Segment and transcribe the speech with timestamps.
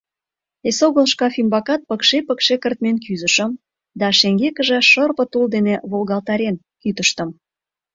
[0.69, 3.51] Эсогыл шкаф ӱмбакат пыкше-пыкше кыртмен кӱзышым
[3.99, 7.29] да шеҥгекыже шырпе тул дене волгалтарен кӱтыштым.